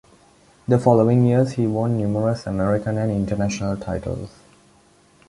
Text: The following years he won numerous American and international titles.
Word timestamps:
The 0.67 0.79
following 0.79 1.27
years 1.27 1.51
he 1.51 1.67
won 1.67 1.95
numerous 1.95 2.47
American 2.47 2.97
and 2.97 3.11
international 3.11 3.77
titles. 3.77 4.31